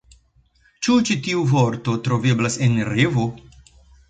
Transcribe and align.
Ĉu 0.87 0.95
ĉi 1.09 1.17
tiu 1.27 1.43
vorto 1.51 1.95
troveblas 2.09 2.59
en 2.69 2.81
ReVo? 2.91 3.29